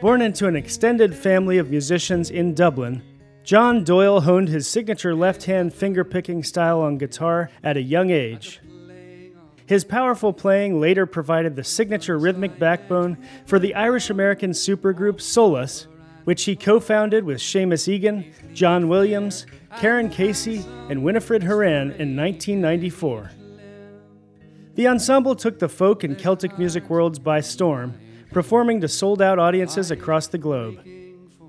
[0.00, 3.02] Born into an extended family of musicians in Dublin,
[3.44, 8.08] John Doyle honed his signature left hand finger picking style on guitar at a young
[8.08, 8.60] age.
[9.66, 15.86] His powerful playing later provided the signature rhythmic backbone for the Irish American supergroup Solas,
[16.24, 19.44] which he co founded with Seamus Egan, John Williams,
[19.76, 23.30] Karan Casey, and Winifred Horan in 1994.
[24.76, 27.94] The ensemble took the folk and Celtic music worlds by storm
[28.32, 30.84] performing to sold out audiences across the globe.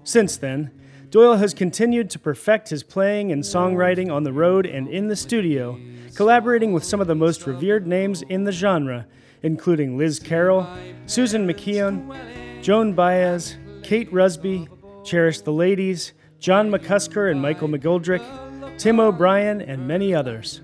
[0.04, 0.72] Since then,
[1.10, 5.16] Doyle has continued to perfect his playing and songwriting on the road and in the
[5.16, 5.78] studio,
[6.16, 9.06] collaborating with some of the most revered names in the genre,
[9.44, 10.66] including Liz Carroll,
[11.08, 14.70] Susan McKeown, Joan Baez, Kate Rusby,
[15.04, 20.62] Cherish the Ladies, John McCusker and Michael McGoldrick, Tim O'Brien, and many others.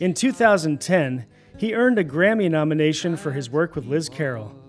[0.00, 1.24] In 2010,
[1.56, 4.63] he earned a Grammy nomination for his work with Liz Carroll.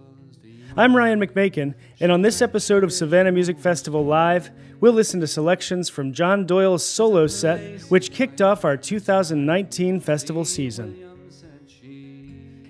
[0.77, 4.51] I'm Ryan McMakin, and on this episode of Savannah Music Festival Live,
[4.81, 10.43] we'll listen to selections from John Doyle's solo set, which kicked off our 2019 festival
[10.43, 11.01] season.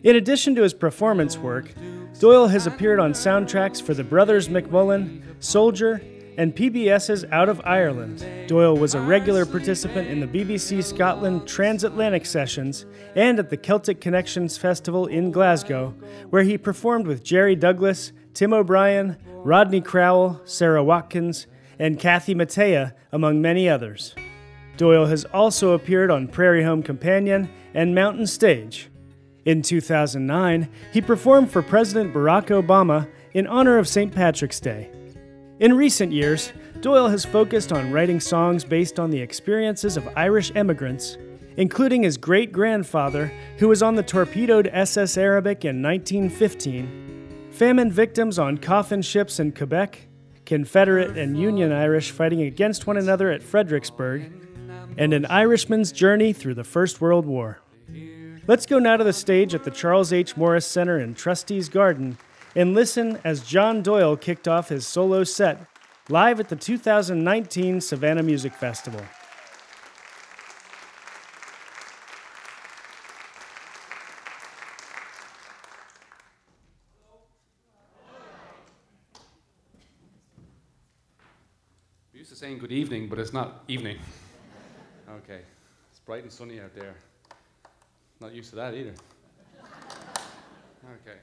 [0.03, 1.73] In addition to his performance work,
[2.19, 5.99] Doyle has appeared on soundtracks for The Brothers McMullen, Soldier,
[6.37, 8.25] and PBS's Out of Ireland.
[8.47, 14.01] Doyle was a regular participant in the BBC Scotland transatlantic sessions and at the Celtic
[14.01, 15.93] Connections Festival in Glasgow,
[16.29, 21.47] where he performed with Jerry Douglas, Tim O'Brien, Rodney Crowell, Sara Watkins,
[21.79, 24.15] and Kathy Mattea, among many others.
[24.77, 28.89] Doyle has also appeared on Prairie Home Companion and Mountain Stage.
[29.45, 34.13] In 2009, he performed for President Barack Obama in honor of St.
[34.13, 34.89] Patrick's Day.
[35.57, 36.51] In recent years,
[36.81, 41.17] Doyle has focused on writing songs based on the experiences of Irish emigrants,
[41.55, 48.37] including his great grandfather, who was on the torpedoed SS Arabic in 1915, famine victims
[48.37, 50.09] on coffin ships in Quebec,
[50.45, 54.29] Confederate and Union Irish fighting against one another at Fredericksburg,
[54.97, 57.61] and an Irishman's journey through the First World War.
[58.45, 60.35] Let's go now to the stage at the Charles H.
[60.35, 62.17] Morris Center in Trustees Garden
[62.55, 65.67] and listen as John Doyle kicked off his solo set
[66.07, 69.01] live at the 2019 Savannah Music Festival.
[82.13, 83.97] We used to saying good evening, but it's not evening.
[85.09, 85.41] Okay,
[85.91, 86.95] it's bright and sunny out there.
[88.21, 88.93] Not used to that either.
[91.01, 91.17] Okay.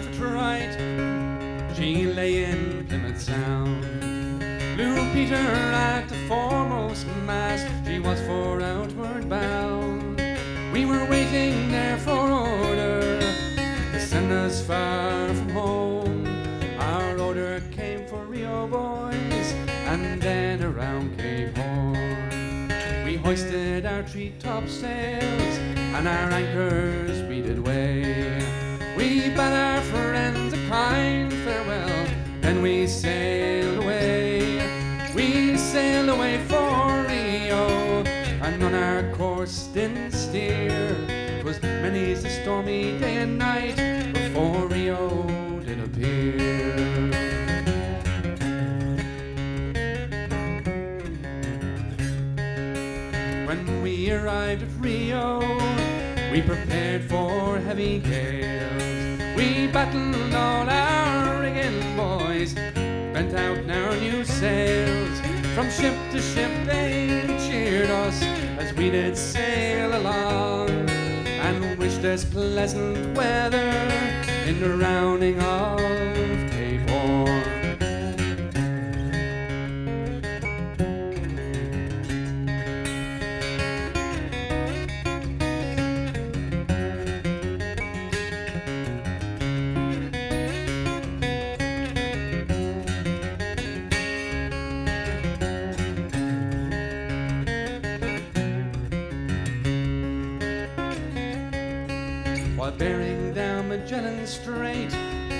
[0.00, 0.74] For trite,
[1.76, 3.82] she lay in Plymouth Sound.
[4.76, 10.20] Blue Peter at the foremost mast, she was for outward bound.
[10.72, 16.26] We were waiting there for order to send us far from home.
[16.80, 19.52] Our order came for Rio boys,
[19.86, 22.72] and then around Cape Horn.
[23.04, 25.58] We hoisted our treetop sails,
[25.94, 27.03] and our anchors
[57.84, 59.36] gales.
[59.36, 65.20] We battened all our rigging boys, bent out our new sails.
[65.54, 68.22] From ship to ship they cheered us
[68.58, 70.70] as we did sail along,
[71.46, 73.70] and wished us pleasant weather
[74.46, 75.93] in the rounding of
[103.84, 104.90] Magellan Strait,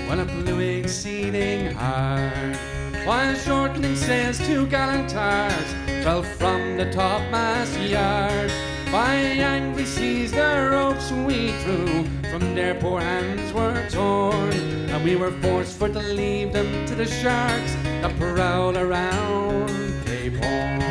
[0.07, 2.55] when it blew exceeding hard.
[3.03, 8.51] While shortening sails two gallant tars fell from the topmast yard.
[8.91, 14.53] By angry seas the ropes we threw from their poor hands were torn,
[14.91, 20.35] and we were forced for to leave them to the sharks that prowl around Cape
[20.35, 20.85] Horn.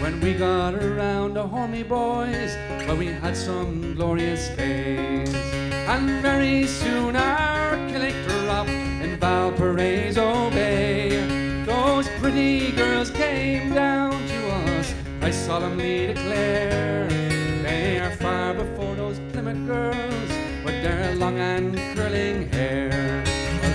[0.00, 0.74] When we got
[1.48, 2.56] to Boys,
[2.86, 5.34] well, we had some glorious days.
[5.86, 8.14] And very soon our killick
[8.48, 11.64] up in Valparaiso Bay.
[11.66, 17.08] Those pretty girls came down to us, I solemnly declare.
[17.62, 20.30] They are far before those Plymouth girls
[20.64, 23.22] with their long and curling hair.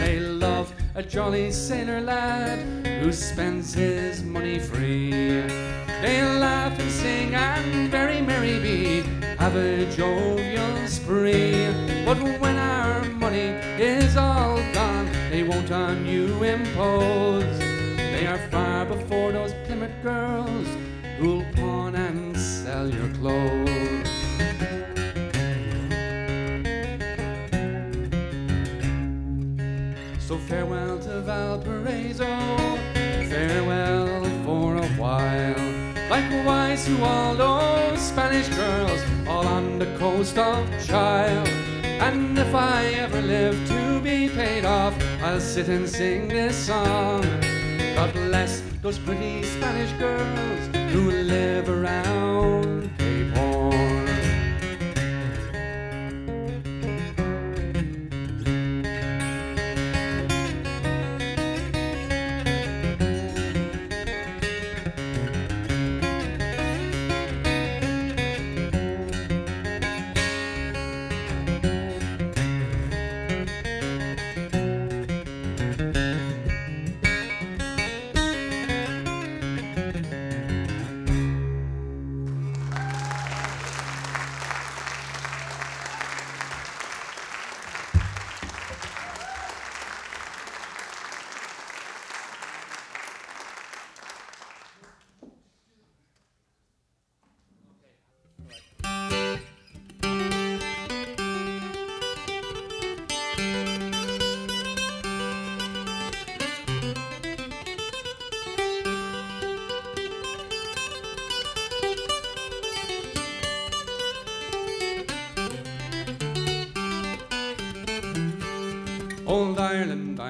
[0.01, 2.59] They love a jolly sailor lad
[3.01, 5.78] who spends his money free.
[6.01, 9.01] They laugh and sing and very merry be,
[9.37, 11.67] have a jovial spree.
[12.05, 17.59] But when our money is all gone, they won't on you impose.
[17.97, 20.67] They are far before those Plymouth girls
[21.17, 24.09] who'll pawn and sell your clothes.
[30.19, 32.58] So farewell to Valparaiso,
[36.85, 41.43] To all those Spanish girls, all on the coast of Chile.
[41.83, 47.21] And if I ever live to be paid off, I'll sit and sing this song.
[47.95, 52.89] God bless those pretty Spanish girls who live around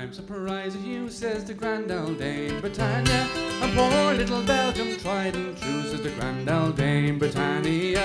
[0.10, 3.28] I'm surprised at you, says the grand old Dame Britannia.
[3.62, 8.02] And poor little Belgium tried and true, says the grand old Dame Britannia.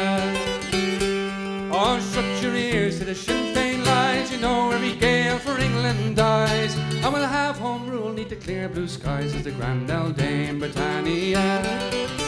[1.73, 6.17] Oh, shut your ears to the Sinn Féin lies, you know every gale for England
[6.17, 6.77] dies.
[6.77, 10.59] And we'll have home rule, need the clear blue skies, says the grand old Dame
[10.59, 12.24] Britannia.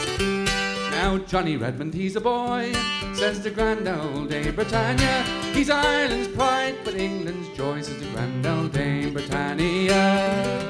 [0.97, 2.73] Now Johnny Redmond, he's a boy,
[3.13, 5.21] says the grand old Dame Britannia.
[5.53, 10.67] He's Ireland's pride, but England's joy, says the grand old Dame Britannia.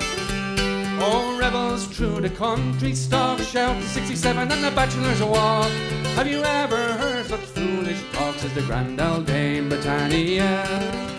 [1.00, 5.72] Oh, rebels through the country stalk, shout the 67 and the bachelor's walk.
[6.18, 11.17] Have you ever heard such foolish talk, says the grand old Dame Britannia.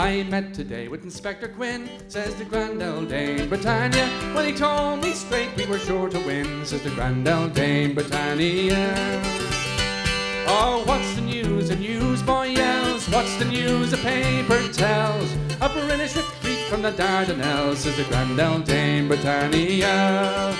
[0.00, 4.08] I met today with Inspector Quinn, says the grand old Dame Britannia.
[4.34, 7.94] Well, he told me straight we were sure to win, says the grand old Dame
[7.94, 8.94] Britannia.
[10.48, 11.68] Oh, what's the news?
[11.68, 13.10] A newsboy yells.
[13.10, 13.92] What's the news?
[13.92, 15.30] A paper tells.
[15.60, 20.56] A British retreat from the Dardanelles, says the grand old Dame Britannia.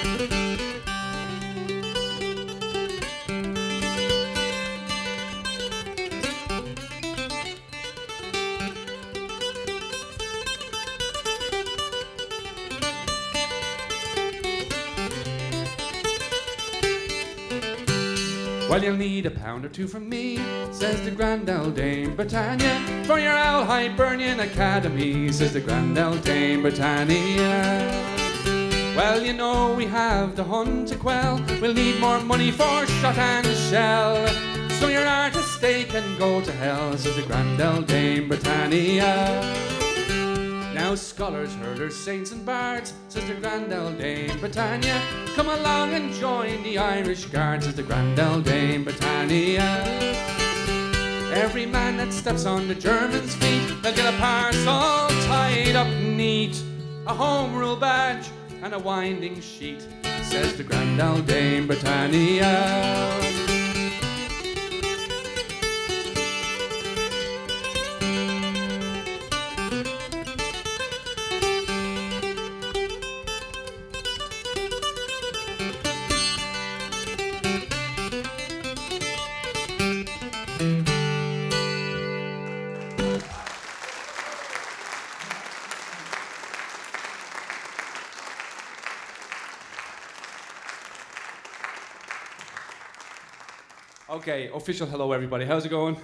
[18.81, 20.39] Well, you'll need a pound or two from me,
[20.73, 23.05] says the grand old Dame Britannia.
[23.05, 27.91] For your Owl Hibernian Academy, says the grand old Dame Britannia.
[28.97, 31.45] Well, you know we have the hunt to quell.
[31.61, 34.27] We'll need more money for shot and shell.
[34.79, 39.70] So your artist stay can go to hell, says the grand old Dame Britannia.
[40.81, 44.99] Now scholars, herders, saints and bards, says the grand old Dame Britannia.
[45.37, 49.83] Come along and join the Irish Guards, says the grand old Dame Britannia.
[51.35, 56.63] Every man that steps on the German's feet, they'll get a parcel tied up neat,
[57.07, 58.31] a home rule badge
[58.63, 59.87] and a winding sheet.
[60.23, 63.50] says the grand old Dame Britannia.
[94.21, 95.47] Okay, official hello, everybody.
[95.47, 95.97] How's it going?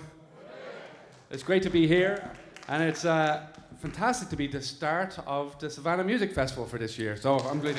[1.30, 2.30] It's great to be here,
[2.66, 3.46] and it's uh,
[3.78, 7.14] fantastic to be the start of the Savannah Music Festival for this year.
[7.18, 7.76] So I'm glad.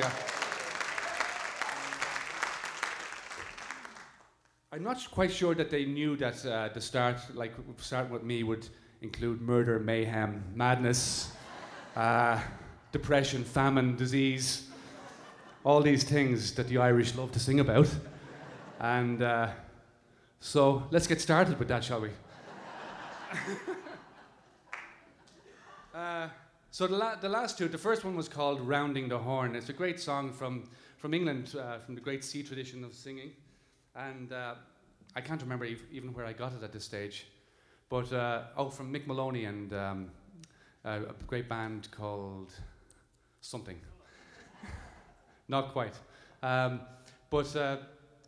[4.71, 8.43] I'm not quite sure that they knew that uh, the start, like starting with me,
[8.43, 8.69] would
[9.01, 11.31] include murder, mayhem, madness,
[11.95, 12.39] uh,
[12.91, 14.67] depression, famine, disease,
[15.63, 17.89] all these things that the Irish love to sing about,
[18.79, 19.23] and.
[20.39, 22.09] Uh, so let's get started with that, shall we?
[25.95, 26.27] uh,
[26.71, 29.55] so the, la- the last two, the first one was called Rounding the Horn.
[29.55, 33.31] It's a great song from, from England, uh, from the great sea tradition of singing.
[33.95, 34.55] And uh,
[35.15, 37.25] I can't remember ev- even where I got it at this stage.
[37.89, 40.11] But, uh, oh, from Mick Moloney and um,
[40.85, 42.53] a great band called
[43.41, 43.79] something.
[45.47, 45.95] Not quite.
[46.43, 46.81] Um,
[47.29, 47.77] but uh,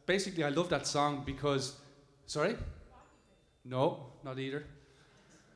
[0.05, 1.75] basically, I love that song because
[2.29, 2.55] Sorry?
[3.65, 4.63] No, not either.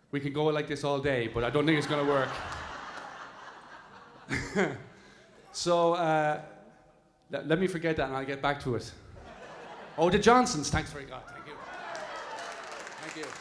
[0.09, 2.29] We can go like this all day, but I don't think it's going to work.
[5.51, 6.41] so uh,
[7.29, 8.91] let, let me forget that and I'll get back to it.
[9.99, 10.71] Oh, the Johnstons.
[10.71, 11.21] Thanks very God.
[11.27, 11.53] Thank you.
[13.01, 13.31] Thank you.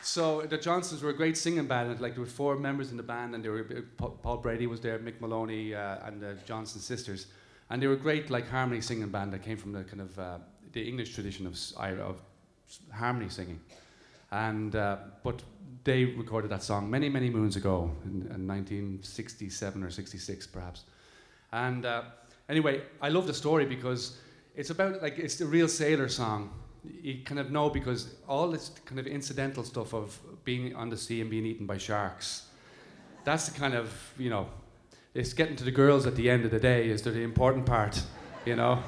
[0.00, 2.00] So the Johnstons were a great singing band.
[2.00, 3.64] Like there were four members in the band, and they were
[3.98, 7.26] Paul Brady was there, Mick Moloney, uh, and the Johnston sisters,
[7.68, 10.38] and they were great like harmony singing band that came from the kind of uh,
[10.72, 11.58] the English tradition of,
[12.00, 12.20] of
[12.92, 13.60] harmony singing.
[14.30, 15.42] And, uh, but
[15.84, 20.84] they recorded that song many, many moons ago, in, in 1967 or 66 perhaps.
[21.52, 22.02] And uh,
[22.48, 24.18] anyway, I love the story because
[24.54, 26.50] it's about, like, it's the real sailor song.
[26.84, 30.96] You kind of know because all this kind of incidental stuff of being on the
[30.96, 32.48] sea and being eaten by sharks,
[33.24, 34.48] that's the kind of, you know,
[35.14, 38.02] it's getting to the girls at the end of the day is the important part,
[38.44, 38.82] you know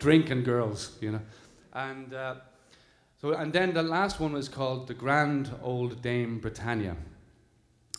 [0.00, 1.20] drinking girls, you know.
[1.72, 2.34] And uh,
[3.20, 6.96] so, and then the last one was called The Grand Old Dame Britannia.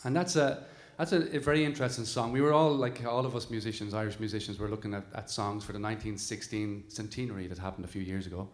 [0.04, 0.64] And that's a,
[0.98, 2.32] that's a, a, very interesting song.
[2.32, 5.64] We were all, like all of us musicians, Irish musicians, were looking at, at songs
[5.64, 8.48] for the 1916 centenary that happened a few years ago.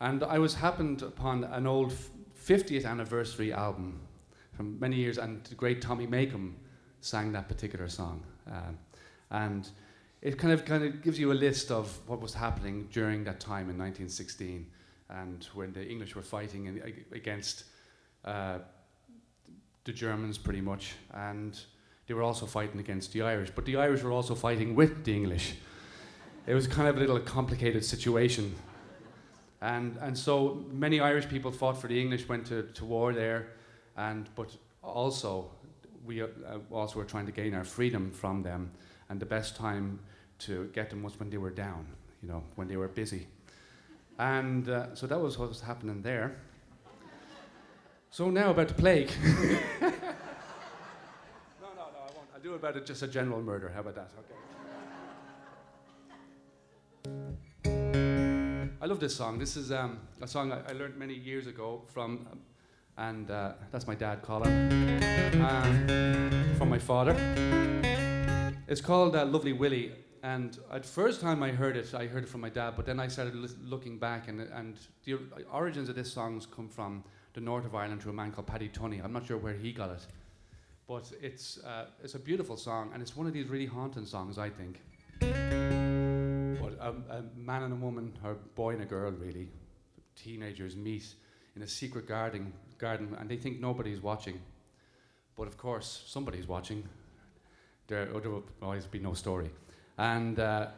[0.00, 1.92] And I was happened upon an old
[2.46, 4.00] 50th anniversary album
[4.52, 6.54] from many years, and the great Tommy Makem
[7.00, 8.22] sang that particular song.
[8.50, 8.78] Um,
[9.30, 9.68] and
[10.26, 13.38] it kind of kind of gives you a list of what was happening during that
[13.38, 14.66] time in 1916
[15.08, 17.62] and when the English were fighting in, against
[18.24, 18.58] uh,
[19.84, 20.94] the Germans pretty much.
[21.14, 21.56] And
[22.08, 25.14] they were also fighting against the Irish but the Irish were also fighting with the
[25.14, 25.54] English.
[26.48, 28.52] It was kind of a little complicated situation.
[29.60, 33.52] And and so many Irish people fought for the English went to, to war there.
[33.96, 34.48] And but
[34.82, 35.52] also
[36.04, 36.26] we uh,
[36.72, 38.72] also were trying to gain our freedom from them.
[39.08, 40.00] And the best time
[40.40, 41.86] to get them was when they were down,
[42.22, 43.26] you know, when they were busy.
[44.18, 46.36] And uh, so that was what was happening there.
[48.10, 49.10] So now about the plague.
[49.24, 49.34] no,
[49.80, 49.92] no, no,
[51.60, 52.28] I won't.
[52.34, 53.70] I'll do about it just a general murder.
[53.74, 54.10] How about that?
[54.18, 54.36] Okay.
[58.80, 59.38] I love this song.
[59.38, 62.40] This is um, a song I, I, learned many years ago from, um,
[62.96, 64.70] and uh, that's my dad, Colin,
[65.42, 67.16] um, from my father.
[68.68, 69.92] It's called uh, Lovely Willie,
[70.26, 72.98] and at first time I heard it, I heard it from my dad, but then
[72.98, 75.18] I started looking back, and, and the
[75.52, 77.04] origins of this song come from
[77.34, 79.04] the north of Ireland to a man called Paddy Tunney.
[79.04, 80.04] I'm not sure where he got it,
[80.88, 84.36] but it's, uh, it's a beautiful song, and it's one of these really haunting songs,
[84.36, 84.80] I think.
[85.20, 89.48] But a, a man and a woman, or a boy and a girl, really,
[90.16, 91.06] teenagers meet
[91.54, 94.40] in a secret garden, garden, and they think nobody's watching.
[95.36, 96.82] But of course, somebody's watching.
[97.86, 99.52] There, there will always be no story.
[99.98, 100.68] And uh,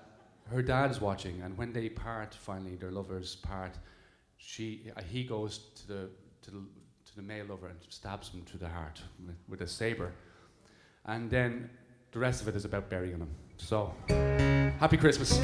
[0.51, 3.77] her dad's watching, and when they part, finally, their lovers part,
[4.37, 6.11] she, uh, he goes to the,
[6.43, 9.67] to, the, to the male lover and stabs him to the heart with, with a
[9.67, 10.13] saber.
[11.05, 11.71] And then
[12.13, 13.31] the rest of it is about burying him.
[13.57, 13.93] So,
[14.79, 15.39] happy Christmas.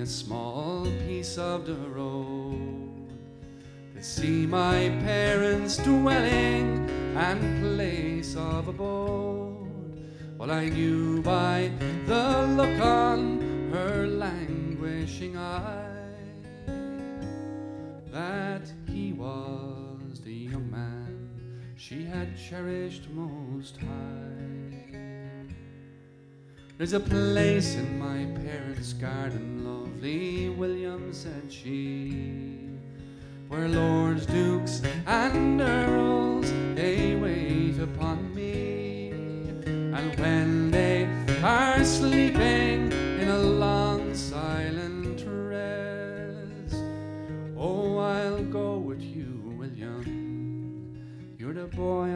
[0.00, 3.12] A small piece of the road
[3.94, 9.68] to see my parents' dwelling and place of abode?
[10.38, 11.70] Well, I knew by
[12.06, 16.06] the look on her languishing eye
[18.10, 21.28] that he was the young man
[21.76, 24.49] she had cherished most high.
[26.80, 32.70] There's a place in my parents' garden, lovely William, said she,
[33.48, 39.10] where lords, dukes, and earls they wait upon me.
[39.66, 41.06] And when they
[41.42, 42.90] are sleeping
[43.20, 46.76] in a long silent rest,
[47.58, 50.96] oh, I'll go with you, William.
[51.36, 52.08] You're the boy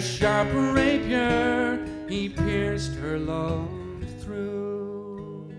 [0.00, 3.68] a sharp rapier he pierced her love
[4.22, 5.52] through,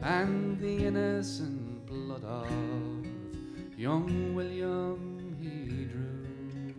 [0.00, 2.48] and the innocent blood of
[3.76, 6.74] young William he drew.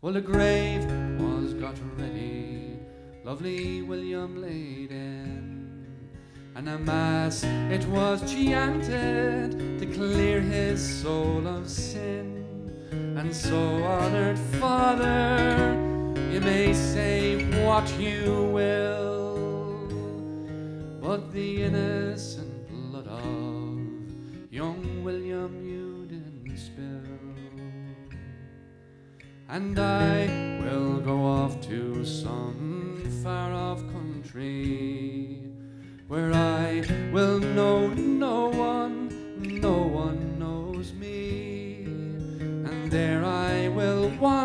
[0.00, 0.86] Well, the grave
[1.20, 2.78] was got ready,
[3.24, 5.86] lovely William laid in,
[6.54, 12.37] and a mass it was chanted to clear his soul of sin.
[12.90, 15.74] And so, honored father,
[16.30, 19.88] you may say what you will,
[21.00, 23.78] but the innocent blood of
[24.50, 27.08] young William you didn't spill.
[29.48, 30.26] And I
[30.62, 35.42] will go off to some far off country
[36.06, 38.57] where I will know no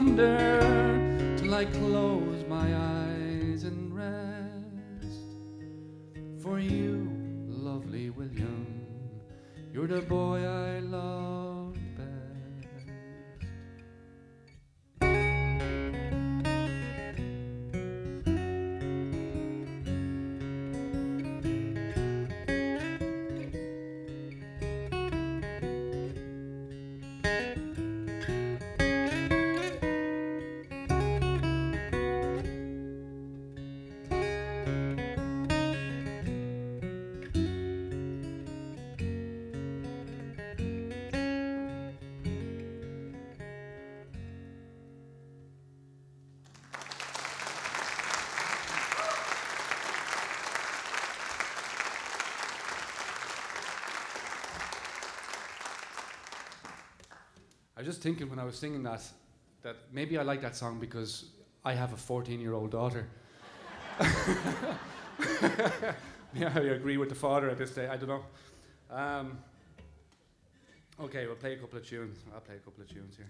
[0.04, 5.24] wander till I close my eyes and rest.
[6.42, 7.10] For you,
[7.48, 8.86] lovely William,
[9.74, 11.43] you're the boy I loved
[58.04, 59.02] thinking when I was singing that,
[59.62, 61.26] that maybe I like that song because
[61.64, 63.08] I have a 14 year old daughter.
[66.34, 67.88] yeah, I agree with the father at this day.
[67.88, 68.24] I don't know.
[68.92, 69.38] Um,
[71.00, 72.18] okay, we'll play a couple of tunes.
[72.34, 73.30] I'll play a couple of tunes here.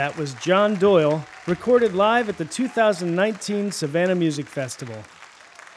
[0.00, 4.96] That was John Doyle, recorded live at the 2019 Savannah Music Festival.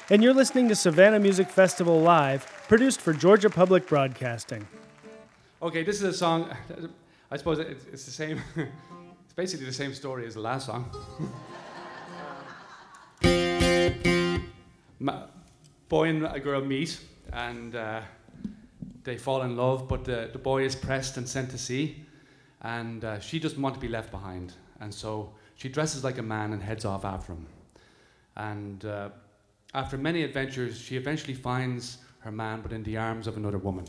[0.10, 4.66] And you're listening to Savannah Music Festival Live, produced for Georgia Public Broadcasting.
[5.62, 6.50] Okay, this is a song.
[7.32, 8.42] I suppose it's, the same.
[8.56, 10.90] it's basically the same story as the last song.
[15.00, 15.26] Ma-
[15.90, 16.98] boy and a girl meet,
[17.34, 18.00] and uh,
[19.04, 22.06] they fall in love, but the, the boy is pressed and sent to sea
[22.63, 24.54] and uh, she doesn't want to be left behind.
[24.80, 27.45] And so she dresses like a man and heads off after him.
[28.36, 29.10] And uh,
[29.73, 33.86] after many adventures, she eventually finds her man, but in the arms of another woman.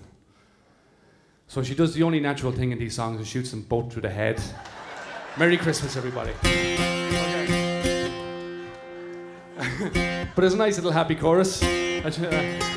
[1.46, 4.02] So she does the only natural thing in these songs and shoots them both through
[4.02, 4.42] the head.
[5.36, 6.32] Merry Christmas, everybody.
[10.34, 11.62] but it's a nice little happy chorus.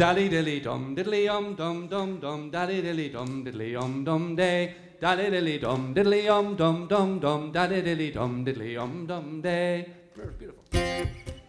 [0.00, 4.74] Dally dilly dum diddly um dum dum dum dally dilly dum diddly um dum day
[4.98, 9.86] dally dilly dum diddly um dum dum dum dally dilly dum diddly um dum day.
[10.16, 11.39] Beautiful.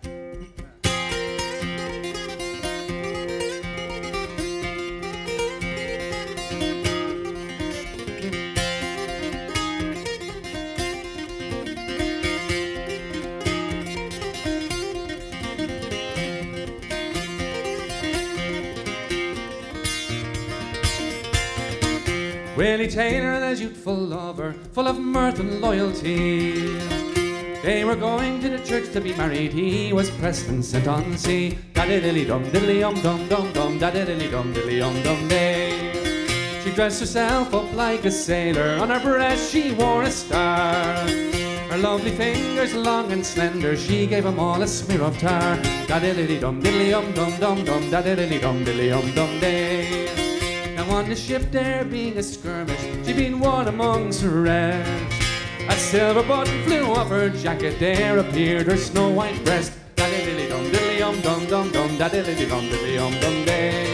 [22.61, 26.77] Willie Taylor, the youthful lover, full of mirth and loyalty.
[27.63, 29.51] They were going to the church to be married.
[29.51, 31.57] He was pressed and sent on sea.
[31.73, 35.73] Da diddly dum diddly um dum dum dum da diddly dum diddly um dum day.
[36.63, 38.77] She dressed herself up like a sailor.
[38.79, 40.93] On her breast she wore a star.
[41.71, 43.75] Her lovely fingers long and slender.
[43.75, 45.55] She gave them all a smear of tar.
[45.87, 50.00] Da diddly dum diddly um dum dum dum da diddly dum diddly um dum day.
[50.91, 55.15] On the ship there being a skirmish, she been one amongst the rest.
[55.69, 59.71] A silver button flew off her jacket, there appeared her snow white breast.
[59.95, 63.90] Da diddly dum diddly um dum dum dum da diddly dum diddly um dum day.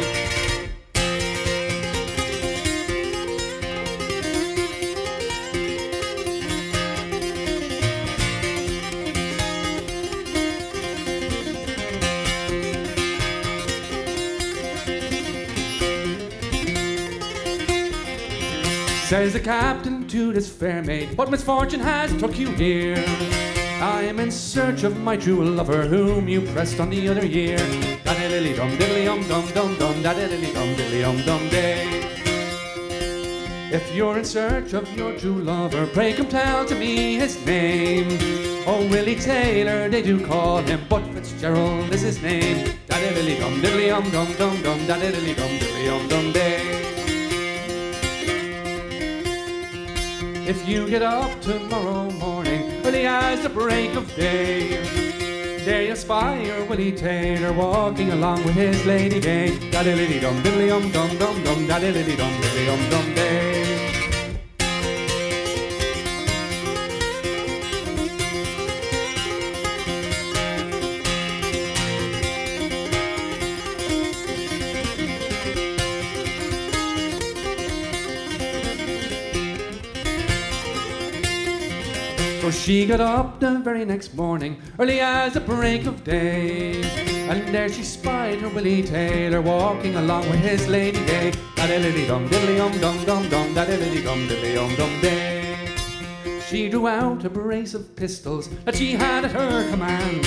[19.07, 23.01] Says the captain to this fair maid, What misfortune has took you here?
[23.81, 27.55] I am in search of my true lover, whom you pressed on the other year.
[28.03, 31.87] Daddy lily dum diddly dum dum dum dum, lily dum diddly dum dum day.
[33.71, 38.09] If you're in search of your true lover, pray come tell to me his name.
[38.67, 42.75] Oh, Willie Taylor, they do call him, but Fitzgerald is his name.
[42.87, 46.96] Daddy lily dum diddly dum dum dum dum, lily dum diddly dum dum day.
[50.47, 54.79] If you get up tomorrow morning, early as the break of day,
[55.65, 59.59] there you spy your Willie Taylor walking along with his lady gay.
[59.71, 63.76] Daddy lily dum diddly dum dum dum dum, daddy lily dum diddly dum dum day.
[82.67, 86.83] She got up the very next morning, early as the break of day.
[87.29, 91.31] And there she spied her Willie Taylor walking along with his lady gay.
[91.55, 95.77] Daddy lily dum diddly dum dum dum dum, daddy lily dum diddly dum dum day.
[96.45, 100.25] She drew out a brace of pistols that she had at her command.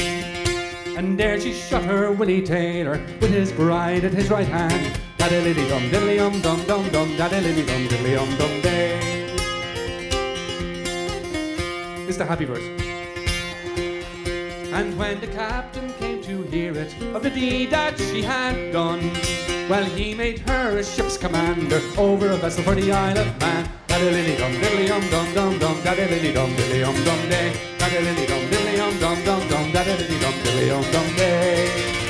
[0.97, 4.99] And there she shot her Willie Taylor with his bride at his right hand.
[5.19, 8.90] Daddy lily dum diddly dum dum dum dum, daddy lily dum diddly dum dum day.
[12.21, 12.69] The happy verse.
[14.75, 19.11] And when the captain came to hear it of the deed that she had done,
[19.71, 23.67] well, he made her a ship's commander over a vessel for the Isle of Man.
[23.89, 27.57] Daddy dum diddly dum dum dum dum, daddy dum diddly dum dum day.
[27.79, 32.10] Daddy dum diddly dum dum dum dum, daddy dum diddly dum dum day.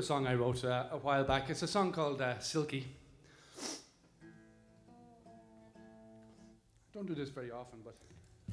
[0.00, 1.50] A song I wrote uh, a while back.
[1.50, 2.86] It's a song called uh, Silky.
[6.94, 7.94] Don't do this very often, but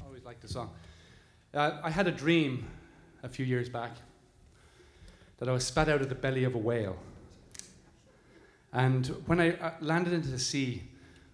[0.01, 0.71] I always like the song.
[1.53, 2.67] Uh, I had a dream
[3.23, 3.91] a few years back
[5.37, 6.97] that I was spat out of the belly of a whale.
[8.73, 10.83] And when I uh, landed into the sea,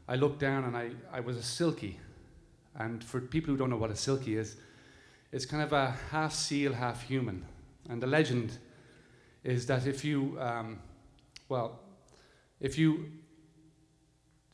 [0.08, 2.00] I looked down and I, I was a silky.
[2.76, 4.58] And for people who don't know what a silky is,
[5.32, 7.44] it's kind of a half seal, half human.
[7.90, 8.60] And the legend
[9.44, 10.80] is that if you, um,
[11.50, 11.80] well,
[12.60, 13.12] if you,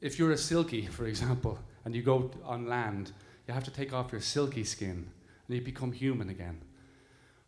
[0.02, 3.12] if you're a silky, for example, and you go on land,
[3.47, 5.10] you have to take off your silky skin
[5.47, 6.62] and you become human again.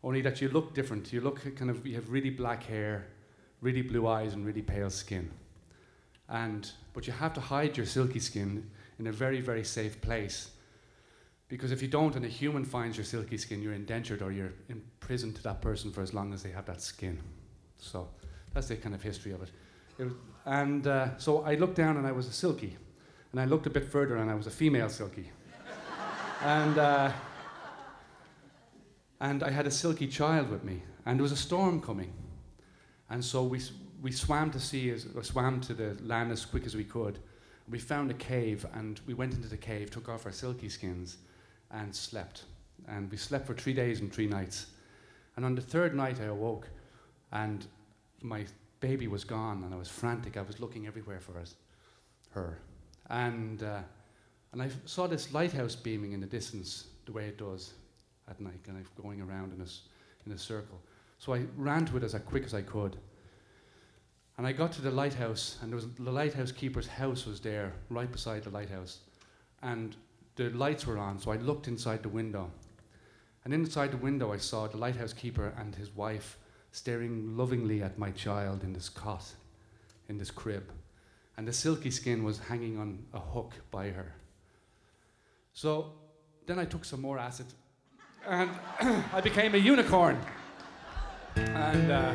[0.04, 1.14] Only that you look different.
[1.14, 3.08] You look kind of, you have really black hair,
[3.62, 5.30] really blue eyes, and really pale skin.
[6.28, 10.50] And, but you have to hide your silky skin in a very, very safe place.
[11.52, 14.54] Because if you don't and a human finds your silky skin, you're indentured or you're
[14.70, 17.20] imprisoned to that person for as long as they have that skin.
[17.78, 18.08] So
[18.54, 19.50] that's the kind of history of it.
[20.00, 20.14] it was,
[20.46, 22.78] and uh, so I looked down and I was a silky.
[23.34, 25.30] And I looked a bit further and I was a female silky.
[26.42, 27.12] and, uh,
[29.20, 30.82] and I had a silky child with me.
[31.06, 32.14] And there was a storm coming.
[33.10, 33.60] And so we,
[34.02, 37.20] we swam to sea, as, swam to the land as quick as we could.
[37.70, 41.18] We found a cave and we went into the cave, took off our silky skins,
[41.72, 42.44] and slept.
[42.88, 44.68] And we slept for three days and three nights.
[45.36, 46.68] And on the third night, I awoke,
[47.32, 47.66] and
[48.22, 48.46] my
[48.80, 50.38] baby was gone, and I was frantic.
[50.38, 51.56] I was looking everywhere for us,
[52.32, 52.58] her.
[53.10, 53.80] And, uh,
[54.52, 57.74] and I f- saw this lighthouse beaming in the distance, the way it does
[58.30, 59.84] at night, kind of going around in a, s-
[60.26, 60.80] in a circle.
[61.20, 62.98] So I ran to it as quick as I could.
[64.38, 67.74] And I got to the lighthouse, and there was, the lighthouse keeper's house was there,
[67.90, 69.00] right beside the lighthouse.
[69.62, 69.96] And
[70.36, 72.52] the lights were on, so I looked inside the window.
[73.44, 76.38] And inside the window, I saw the lighthouse keeper and his wife
[76.72, 79.26] staring lovingly at my child in this cot,
[80.08, 80.72] in this crib.
[81.38, 84.14] And the silky skin was hanging on a hook by her.
[85.54, 85.94] So
[86.46, 87.48] then I took some more acid
[88.28, 88.50] and
[89.14, 90.20] I became a unicorn.
[91.36, 92.14] And uh,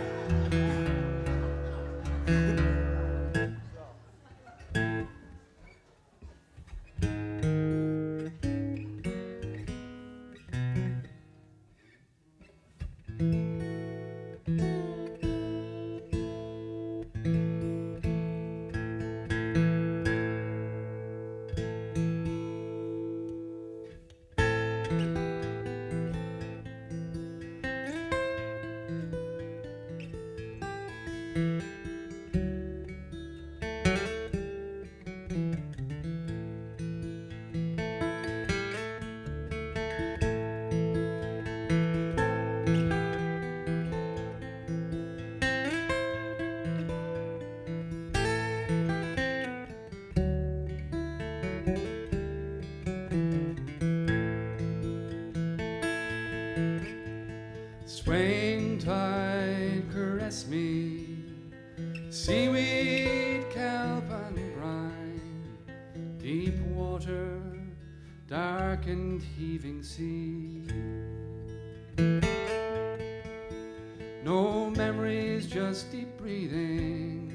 [74.67, 77.31] No memories, just deep breathing,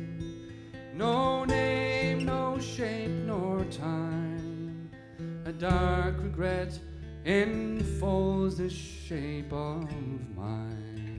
[0.93, 4.91] no name, no shape, nor time.
[5.45, 6.77] A dark regret
[7.25, 9.87] enfolds the shape of
[10.35, 11.15] mine.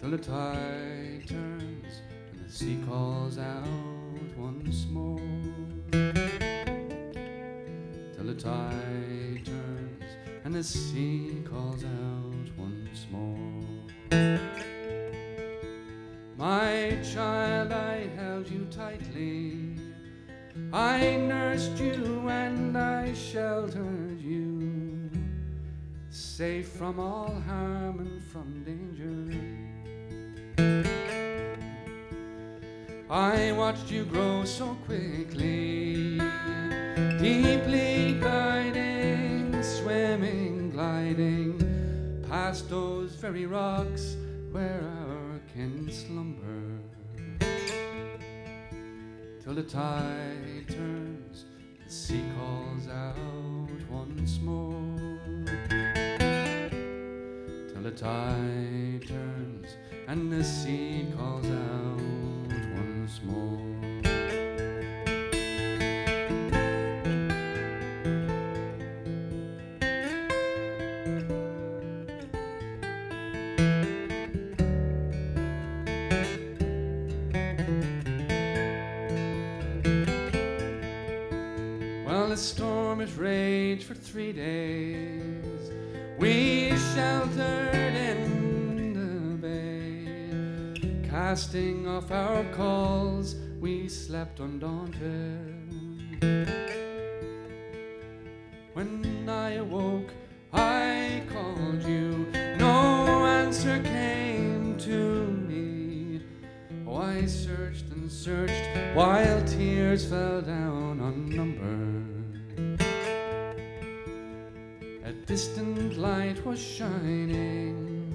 [0.00, 3.66] Till the tide turns and the sea calls out
[4.36, 5.18] once more.
[8.14, 10.04] Till the tide turns
[10.44, 13.51] and the sea calls out once more.
[16.42, 19.76] My child, I held you tightly.
[20.72, 25.08] I nursed you and I sheltered you,
[26.10, 29.22] safe from all harm and from danger.
[33.08, 36.18] I watched you grow so quickly,
[37.20, 44.16] deeply guiding, swimming, gliding past those very rocks
[44.50, 45.01] where our
[45.54, 46.78] kin slumber
[49.42, 51.44] till the tide turns,
[51.84, 55.18] the sea calls out once more.
[57.68, 59.76] Till the tide turns
[60.08, 62.00] and the sea calls out
[62.76, 63.81] once more.
[83.10, 85.70] Raged for three days.
[86.18, 93.34] We sheltered in the bay, casting off our calls.
[93.60, 95.62] We slept undaunted.
[98.74, 100.12] When I awoke,
[100.52, 102.26] I called you.
[102.58, 106.20] No answer came to me.
[106.86, 111.91] Oh, I searched and searched while tears fell down unnumbered.
[115.32, 118.14] Distant light was shining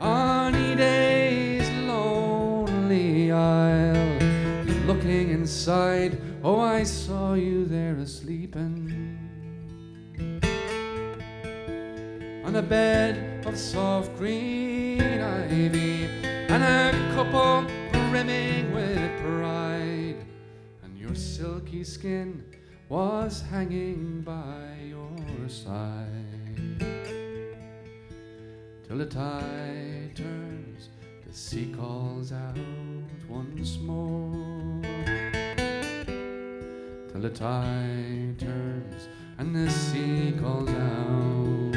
[0.00, 4.18] on Ede's lonely isle.
[4.86, 9.18] Looking inside, oh, I saw you there asleepin'
[12.46, 17.66] on a bed of soft green ivy and a couple
[18.08, 20.24] brimming with pride.
[20.82, 22.42] And your silky skin
[22.88, 26.27] was hanging by your side.
[28.88, 30.88] Till the tide turns,
[31.26, 32.56] the sea calls out
[33.28, 34.80] once more.
[37.12, 41.67] Till the tide turns and the sea calls out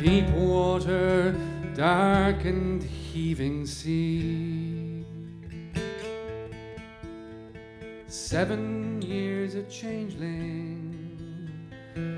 [0.00, 1.36] deep water,
[1.74, 5.04] dark and heaving sea.
[8.06, 11.18] Seven years a changeling,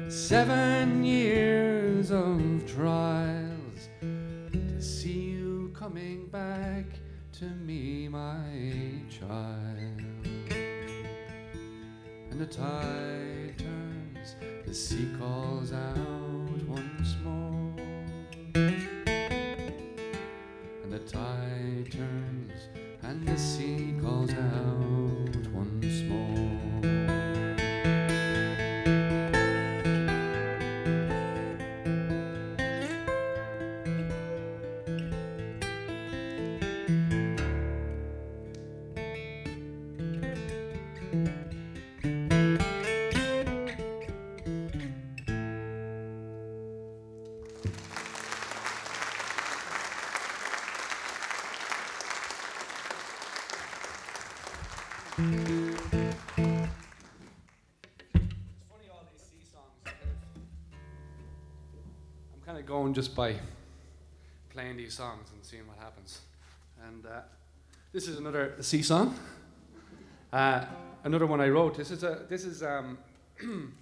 [0.09, 2.41] seven years of
[2.73, 6.85] trials to see you coming back
[7.33, 8.47] to me, my
[9.11, 10.01] child.
[12.31, 17.52] And the tide turns, the sea calls out once of
[21.07, 22.69] tide turns
[23.03, 24.92] and the sea calls out.
[63.03, 63.35] Just by
[64.51, 66.21] playing these songs and seeing what happens.
[66.87, 67.23] And uh,
[67.93, 69.19] this is another sea song.
[70.33, 70.65] Uh,
[71.03, 71.77] another one I wrote.
[71.77, 72.99] This is a this is um,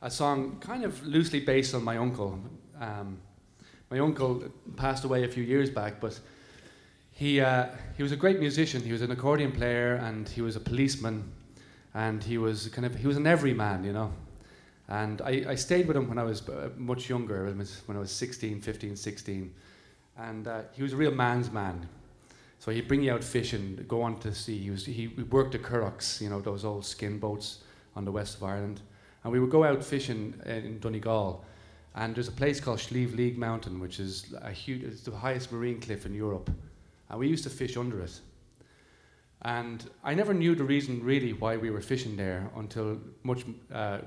[0.00, 2.40] a song kind of loosely based on my uncle.
[2.80, 3.18] Um,
[3.90, 4.42] my uncle
[4.76, 6.18] passed away a few years back, but
[7.10, 7.66] he uh,
[7.98, 8.80] he was a great musician.
[8.80, 11.30] He was an accordion player and he was a policeman,
[11.92, 14.10] and he was kind of he was an everyman, you know.
[14.88, 18.12] And I, I stayed with him when I was uh, much younger, when I was
[18.12, 19.54] 16, 15, 16.
[20.18, 21.88] And uh, he was a real man's man.
[22.58, 24.58] So he'd bring you out fishing, go on to sea.
[24.58, 27.58] He, was, he worked the curraghs, you know, those old skin boats
[27.94, 28.80] on the west of Ireland.
[29.24, 31.44] And we would go out fishing in Donegal.
[31.96, 35.50] And there's a place called Slieve League Mountain, which is a huge, it's the highest
[35.50, 36.50] marine cliff in Europe.
[37.10, 38.20] And we used to fish under it.
[39.42, 43.98] And I never knew the reason really why we were fishing there until much uh,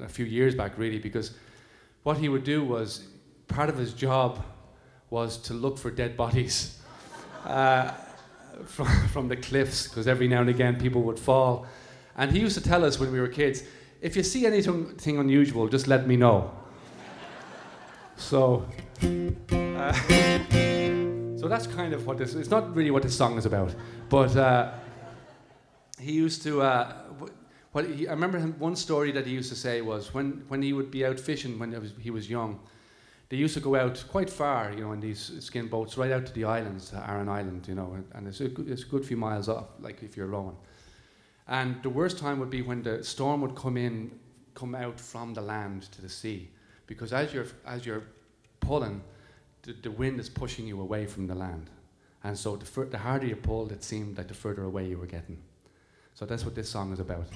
[0.00, 1.32] a few years back, really, because
[2.02, 3.06] what he would do was
[3.48, 4.44] part of his job
[5.10, 6.80] was to look for dead bodies
[7.44, 7.92] uh,
[8.66, 11.66] from, from the cliffs, because every now and again people would fall.
[12.16, 13.64] And he used to tell us when we were kids
[14.04, 16.50] if you see anything unusual, just let me know.
[18.16, 18.66] so,
[19.00, 19.92] uh,
[21.38, 22.34] so that's kind of what this.
[22.34, 23.74] It's not really what this song is about,
[24.10, 24.72] but uh,
[25.98, 26.60] he used to.
[26.60, 26.96] Uh,
[27.74, 30.62] what he, I remember him, one story that he used to say was when, when
[30.62, 32.60] he would be out fishing when was, he was young,
[33.28, 36.24] they used to go out quite far, you know, in these skin boats, right out
[36.26, 39.04] to the islands, to Arran Island, you know, and it's a, good, it's a good
[39.04, 40.56] few miles off, like if you're rowing.
[41.48, 44.20] And the worst time would be when the storm would come in,
[44.54, 46.50] come out from the land to the sea,
[46.86, 48.04] because as you're as you're
[48.60, 49.02] pulling,
[49.62, 51.70] the, the wind is pushing you away from the land,
[52.22, 54.96] and so the, fur- the harder you pulled, it seemed like the further away you
[54.96, 55.38] were getting.
[56.14, 57.26] So that's what this song is about.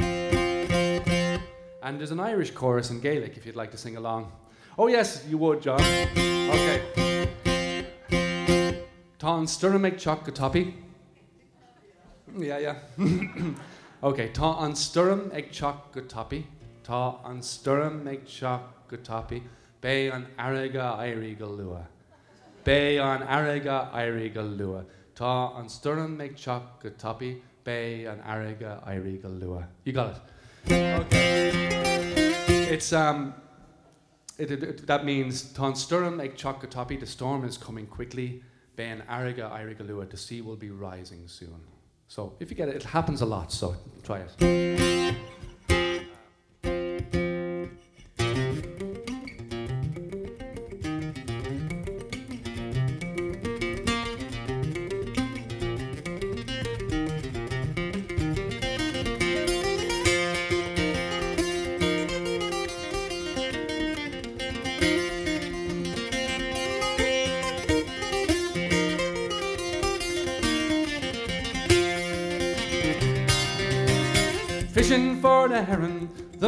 [1.82, 4.30] And there's an Irish chorus in Gaelic if you'd like to sing along.
[4.78, 5.80] Oh, yes, you would, John.
[5.80, 6.82] Okay.
[9.18, 10.72] Tá an stura meid teach go.
[12.36, 12.76] Yeah, yeah.
[14.04, 15.60] okay, tá an sturm ag teach
[15.92, 16.46] go topi.
[16.84, 19.42] Tá an sturm ag teach go topi.
[19.82, 21.84] Bé an airiga airí go lua.
[22.64, 23.26] Bé an
[24.56, 24.84] lua.
[25.16, 26.36] Tá an sturm ag
[26.80, 26.90] go.
[27.68, 29.68] Bay and Ariga Iriga Lua.
[29.84, 30.72] You got it.
[31.02, 31.50] Okay.
[32.74, 33.34] It's um.
[34.38, 38.42] It, it, that means Ton Sturm Eg Chakatopi, the storm is coming quickly.
[38.76, 41.60] Ben Ariga Iriga Lua, the sea will be rising soon.
[42.06, 45.14] So if you get it, it happens a lot, so try it.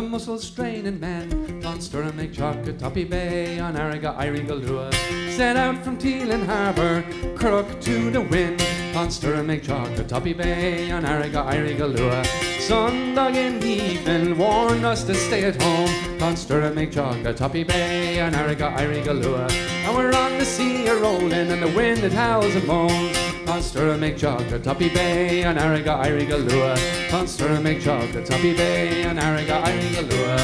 [0.01, 0.99] The mussel straining
[2.17, 4.91] make chocolate toppy bay on Ariga Irigalua.
[5.37, 7.05] Set out from Teelin Harbour,
[7.37, 8.63] crook to the wind.
[9.63, 12.25] Chocolate toppy bay on Ariga Irigalua.
[12.67, 15.91] Sundog in evening warned us to stay at home.
[16.91, 19.53] Chocolate toppy bay on Ariga Irigalua.
[19.53, 23.20] And we're on the sea a rolling and the wind it howls and moans.
[23.61, 26.75] Conster make chocolate toppy bay and ariga iriga lua.
[27.11, 30.37] Conster make chocolate toppy bay and ariga iriga lua.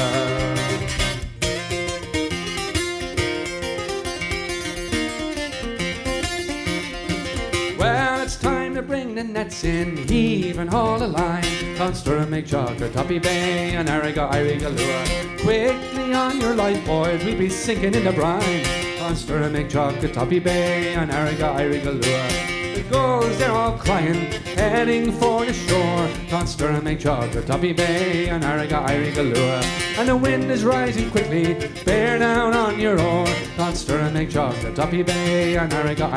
[7.79, 11.75] Well, it's time to bring the nets in, heave and haul a line.
[11.75, 15.39] Conster make chocolate toppy bay and ariga iriga lua.
[15.39, 18.63] Quickly on your life, boys, we'll be sinking in the brine.
[18.99, 22.46] Conster make chocolate toppy bay and ariga iriga lua
[22.89, 26.09] gulls, they're all crying, heading for the shore.
[26.29, 29.61] Conster and make chocolate, Toppy Bay, and Ariga, Iriga, Lua.
[29.97, 31.53] And the wind is rising quickly,
[31.85, 33.27] bear down on your oar.
[33.55, 36.07] Conster and make chocolate, Toppy Bay, and Ariga.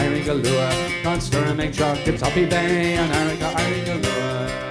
[1.02, 4.69] Conster and make chocolate, Toppy Bay, and Ariga, Iriga,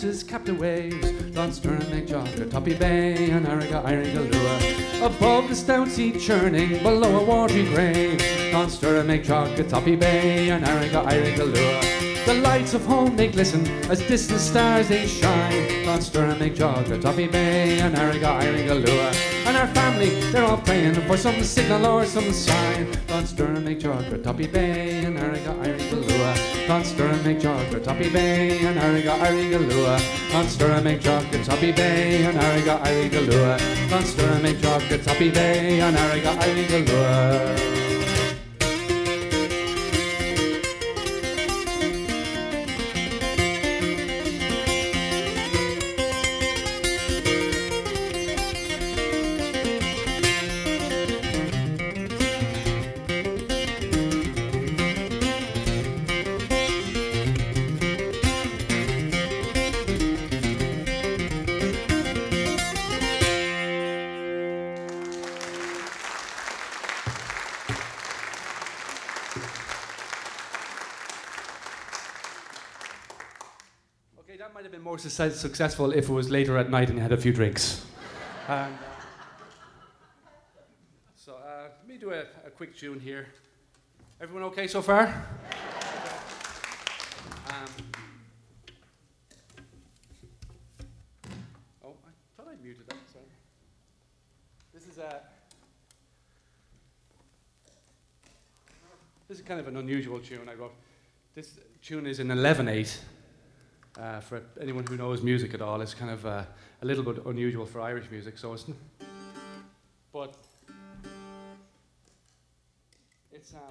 [0.00, 1.12] white horses cap the waves.
[1.32, 5.06] Dunster and McJocker, Toppy Bay and Ariga Irigalua.
[5.06, 8.18] Above the stout sea churning, below a watery grave.
[8.50, 12.24] Dunster and McJocker, Toppy Bay and Ariga Irigalua.
[12.26, 15.79] The lights of home they glisten as distant stars they shine.
[15.90, 19.12] Dunster and McJocker, Toppy Bay and Ariga Irigalua.
[19.44, 22.86] And our family, they're all praying for some signal or some sign.
[23.08, 26.68] Dunster and McJocker, Toppy Bay and Ariga Irigalua.
[26.68, 30.30] Dunster and McJocker, Toppy Bay and Ariga Irigalua.
[30.30, 33.90] Dunster and McJocker, Toppy Bay and Ariga Irigalua.
[33.90, 37.79] Dunster and McJocker, Toppy Bay and Ariga Irigalua.
[75.28, 77.84] Successful if it was later at night and you had a few drinks.
[78.48, 78.68] Uh,
[81.14, 83.26] so uh, let me do a, a quick tune here.
[84.20, 85.06] Everyone okay so far?
[87.48, 87.68] Um,
[91.84, 92.96] oh, I thought I muted that.
[93.12, 93.24] Sorry.
[94.72, 95.20] This is a.
[99.28, 100.74] This is kind of an unusual tune I wrote.
[101.34, 102.98] This tune is in 11/8.
[104.00, 106.42] Uh, for anyone who knows music at all, it's kind of uh,
[106.80, 108.38] a little bit unusual for Irish music.
[108.38, 108.64] So it's,
[110.10, 110.34] but
[113.30, 113.52] it's.
[113.52, 113.68] Um,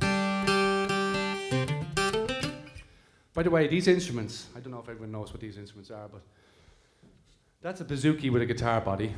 [3.33, 4.49] by the way, these instruments.
[4.55, 6.21] I don't know if everyone knows what these instruments are, but
[7.63, 9.15] that's a bouzouki with a guitar body.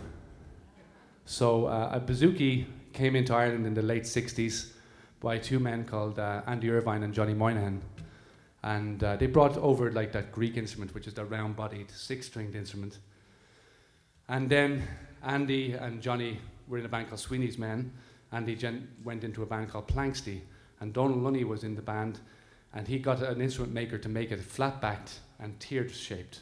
[1.26, 4.70] So uh, a bouzouki came into Ireland in the late '60s
[5.20, 7.82] by two men called uh, Andy Irvine and Johnny Moynihan
[8.64, 13.00] and uh, they brought over like that Greek instrument, which is the round-bodied six-stringed instrument.
[14.30, 14.88] And then
[15.24, 17.92] Andy and Johnny were in a band called Sweeney's Men.
[18.32, 20.42] Andy gen- went into a band called Planxty,
[20.80, 22.20] and Dónal Lunny was in the band,
[22.74, 26.40] and he got an instrument maker to make it flat-backed and tiered shaped,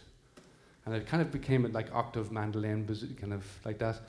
[0.86, 2.86] and it kind of became a, like octave mandolin,
[3.20, 4.02] kind of like that.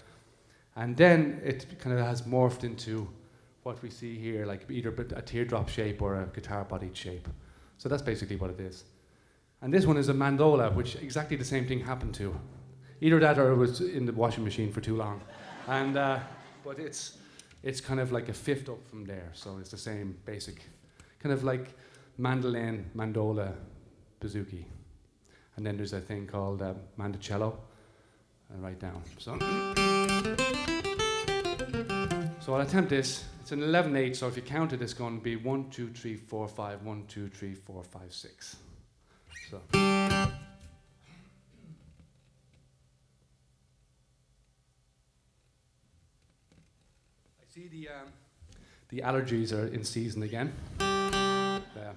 [0.76, 3.08] And then it kind of has morphed into
[3.62, 7.28] what we see here, like either a teardrop shape or a guitar-bodied shape.
[7.80, 8.84] So that's basically what it is.
[9.62, 12.38] And this one is a mandola, which exactly the same thing happened to.
[13.00, 15.22] Either that or it was in the washing machine for too long.
[15.66, 16.18] And, uh,
[16.62, 17.16] but it's,
[17.62, 20.60] it's kind of like a fifth up from there, so it's the same basic,
[21.20, 21.68] kind of like
[22.18, 23.54] mandolin, mandola,
[24.20, 24.64] bouzouki.
[25.56, 29.02] And then there's a thing called uh, mandocello, uh, right down.
[29.16, 29.38] So,
[32.40, 33.24] so I'll attempt this.
[33.40, 35.90] It's an 11 8, so if you count it, it's going to be 1, 2,
[35.90, 38.56] 3, 4, 5, 1, 2, 3, 4, 5, 6.
[39.50, 39.60] So.
[39.74, 40.28] I
[47.48, 48.12] see the, um,
[48.88, 50.52] the allergies are in season again.
[50.80, 51.92] Yeah.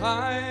[0.00, 0.49] time.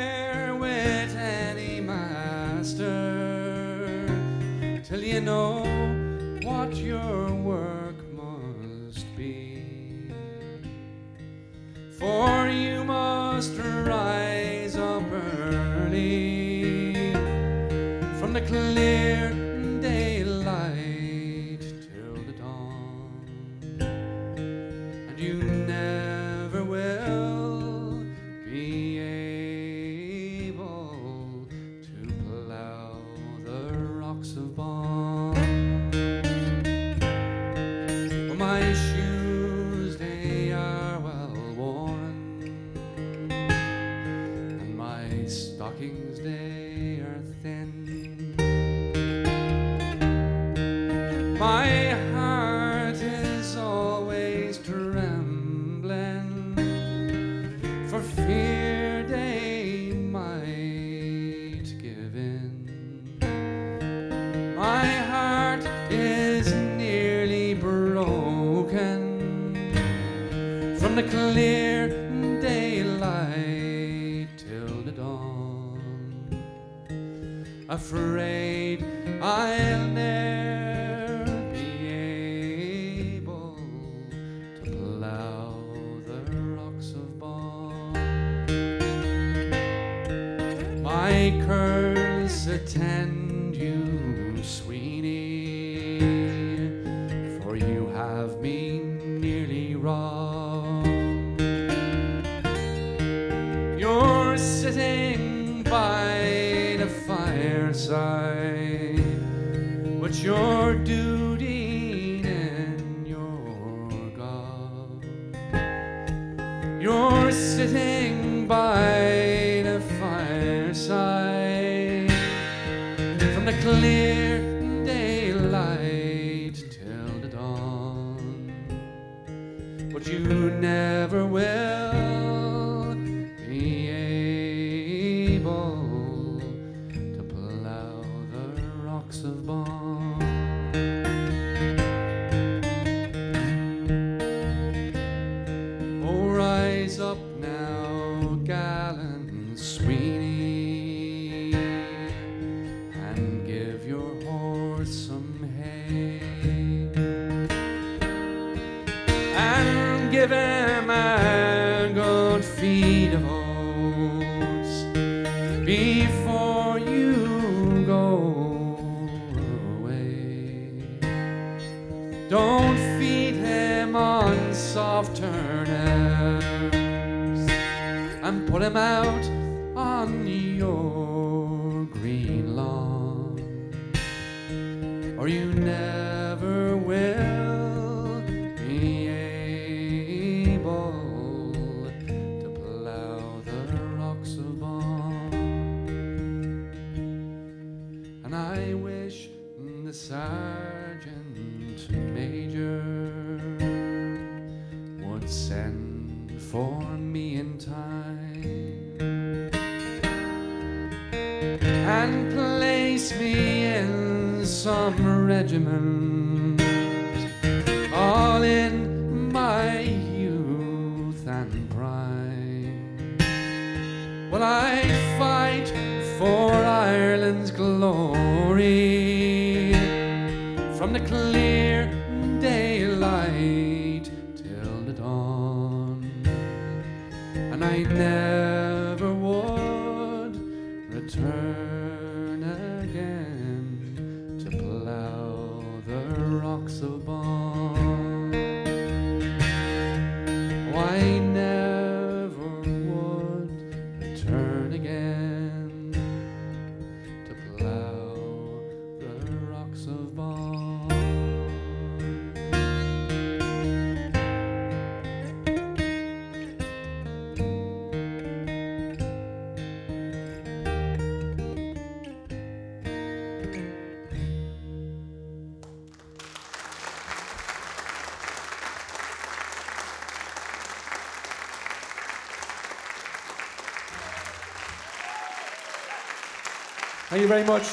[287.10, 287.64] Thank you very much.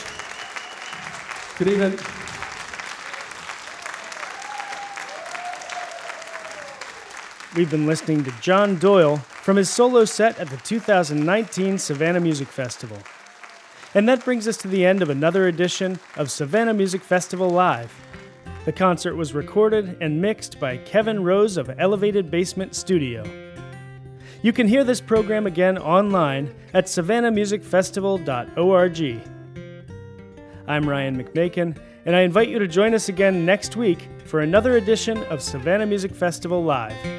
[1.58, 1.98] Good evening.
[7.54, 12.48] We've been listening to John Doyle from his solo set at the 2019 Savannah Music
[12.48, 12.96] Festival.
[13.94, 17.92] And that brings us to the end of another edition of Savannah Music Festival Live.
[18.64, 23.45] The concert was recorded and mixed by Kevin Rose of Elevated Basement Studio.
[24.46, 29.20] You can hear this program again online at savannahmusicfestival.org.
[30.68, 34.76] I'm Ryan McMakin, and I invite you to join us again next week for another
[34.76, 37.15] edition of Savannah Music Festival Live.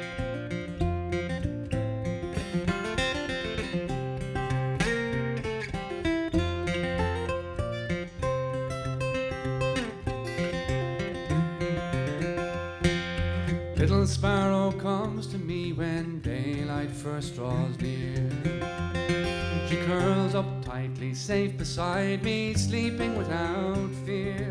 [21.78, 24.50] Beside me, sleeping without fear.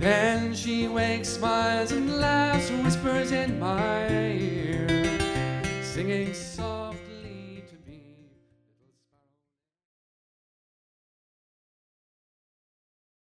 [0.00, 4.05] Then she wakes, smiles, and laughs, whispers in my.